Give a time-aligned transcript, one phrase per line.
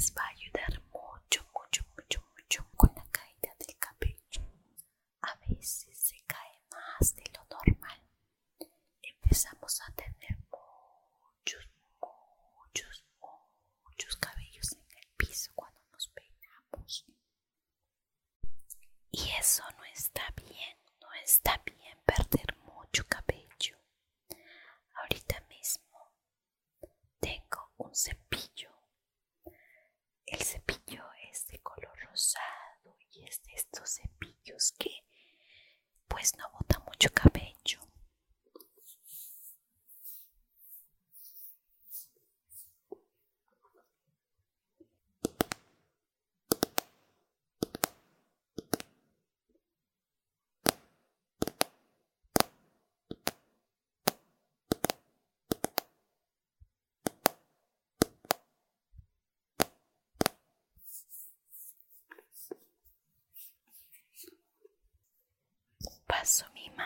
[0.00, 4.40] les va a ayudar mucho, mucho, mucho, mucho con la caída del cabello.
[5.20, 8.00] A veces se cae más de lo normal.
[9.02, 10.09] Empezamos a tener
[33.80, 34.90] estos cepillos que
[36.08, 37.29] pues no bota mucho cabello.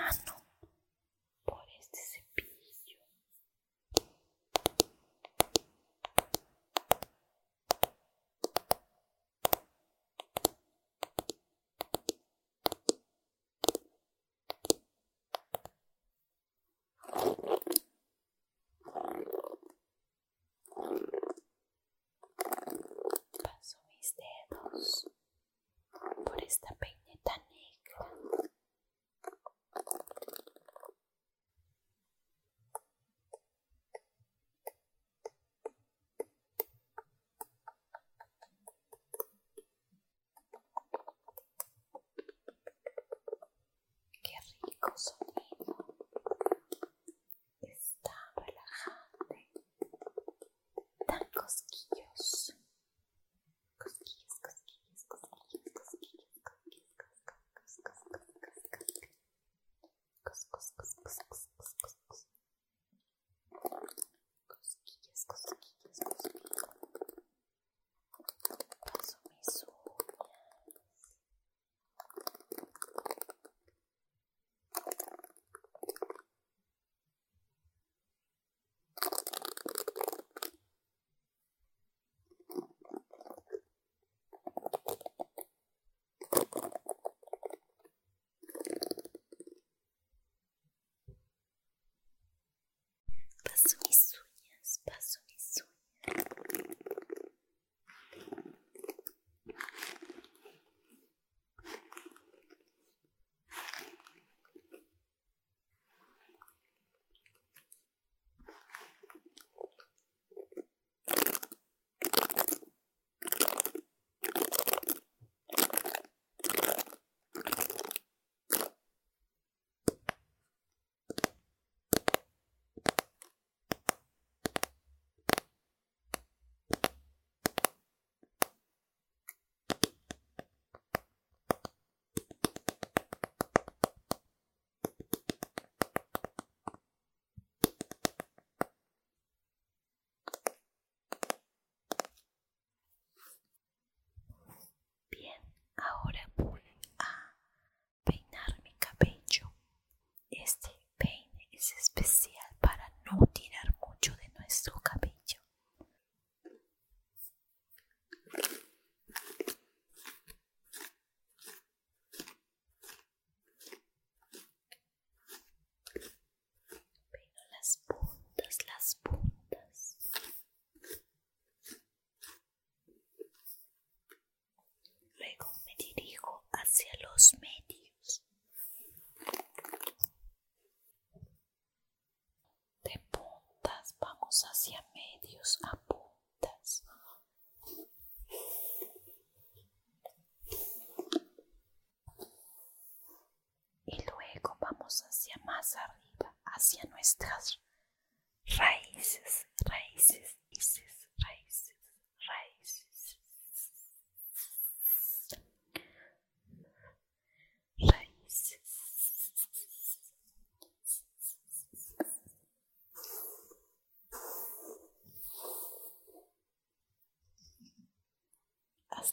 [0.03, 0.44] Mano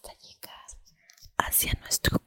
[0.04, 0.66] Hasta llegar
[1.38, 2.18] hacia nuestro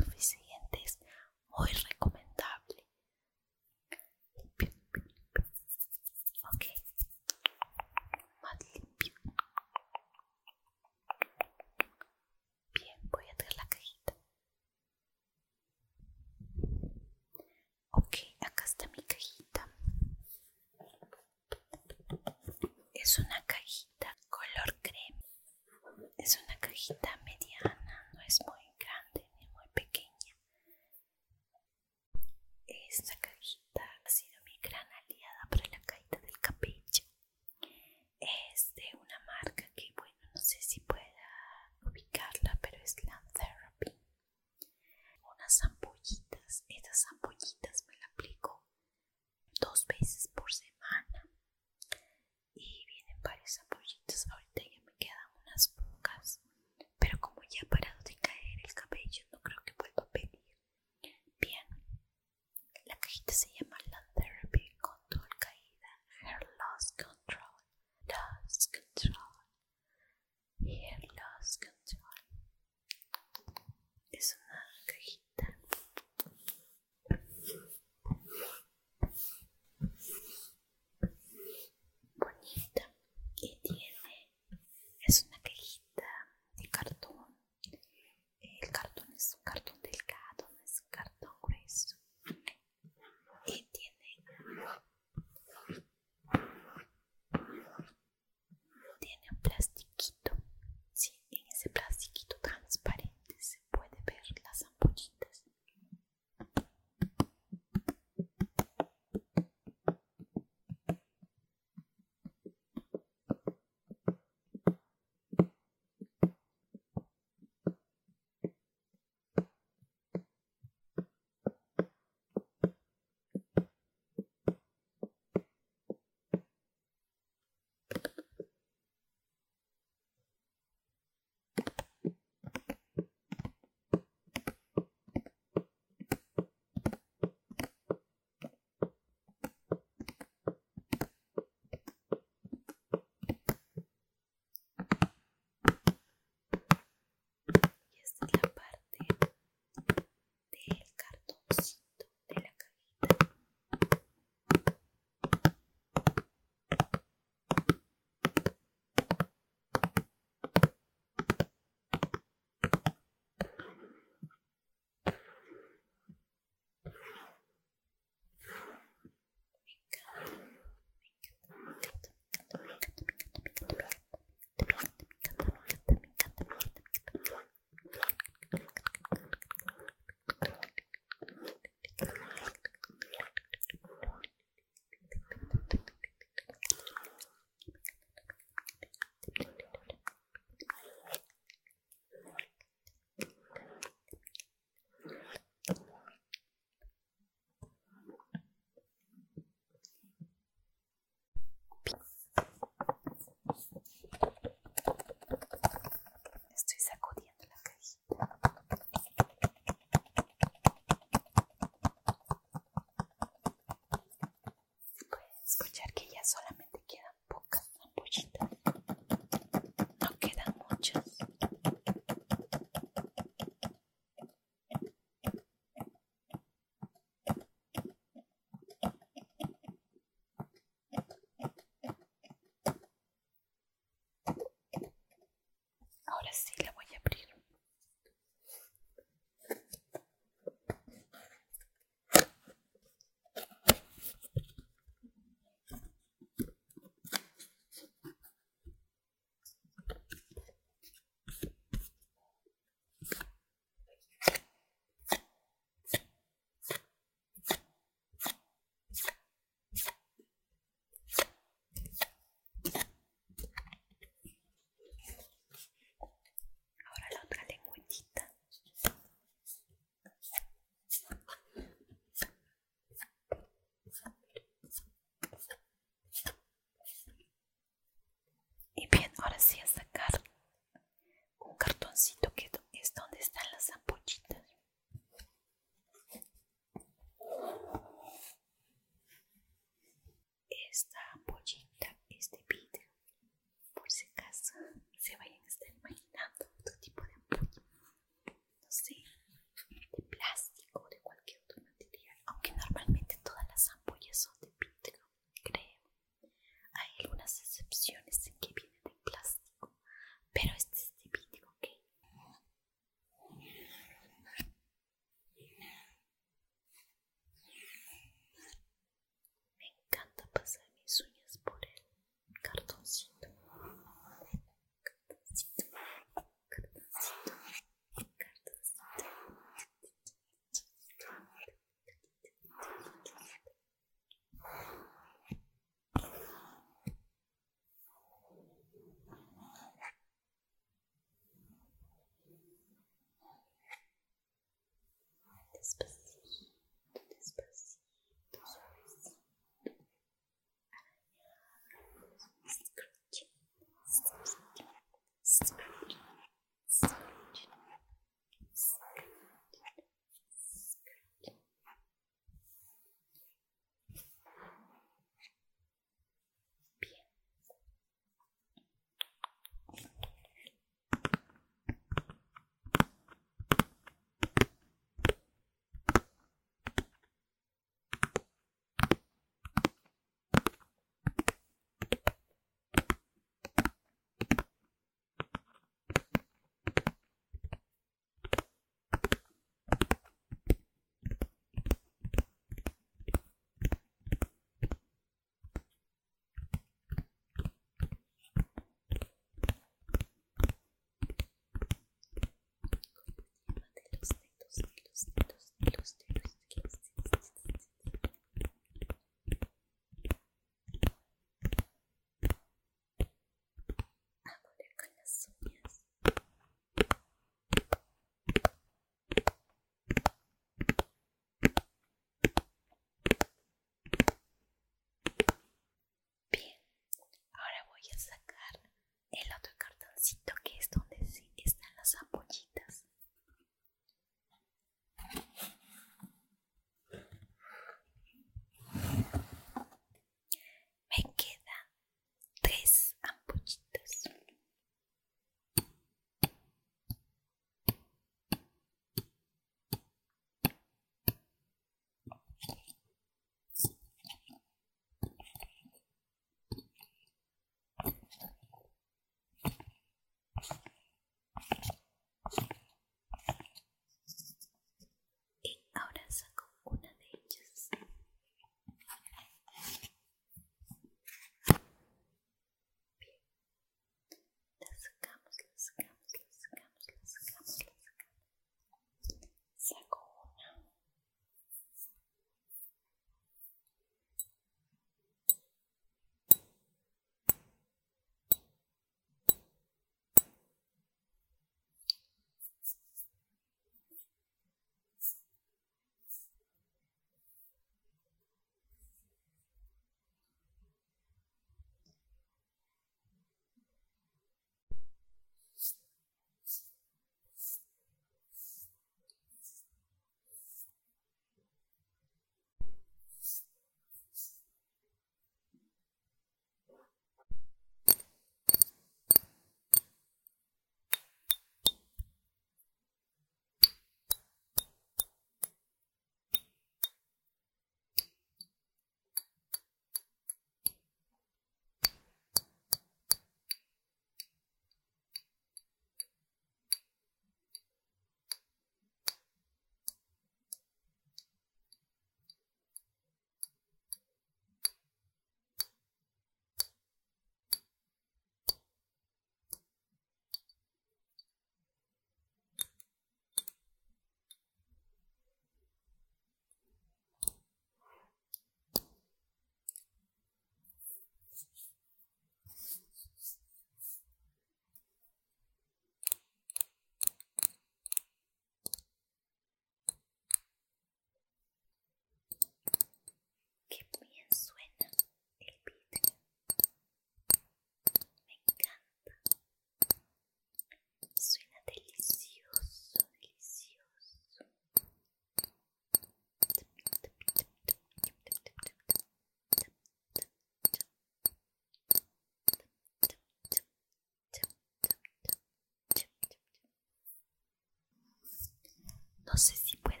[599.31, 600.00] No sé si pueden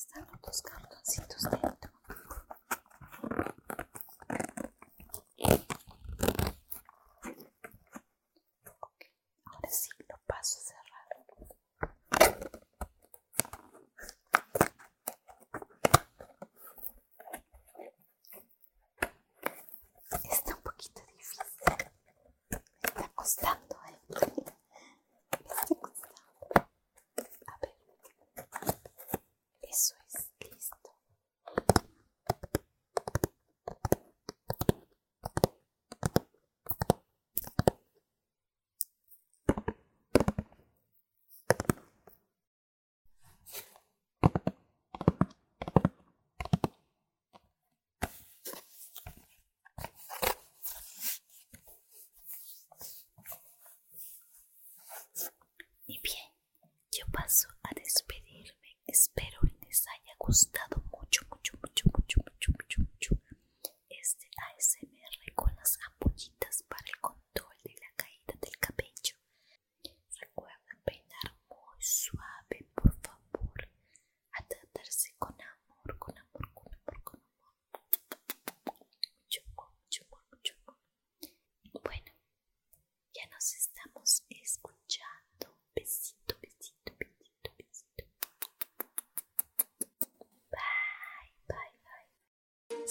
[0.00, 1.59] están los cartoncitos dentro.